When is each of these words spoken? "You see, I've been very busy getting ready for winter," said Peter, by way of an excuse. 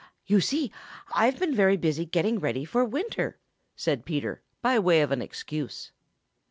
"You 0.25 0.41
see, 0.41 0.71
I've 1.13 1.37
been 1.37 1.53
very 1.53 1.77
busy 1.77 2.07
getting 2.07 2.39
ready 2.39 2.65
for 2.65 2.83
winter," 2.83 3.37
said 3.75 4.03
Peter, 4.03 4.41
by 4.63 4.79
way 4.79 5.01
of 5.01 5.11
an 5.11 5.21
excuse. 5.21 5.91